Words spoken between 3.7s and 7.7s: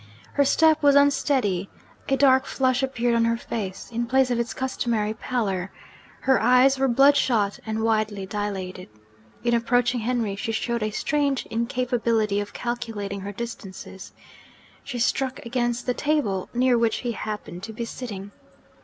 in place of its customary pallor; her eyes were bloodshot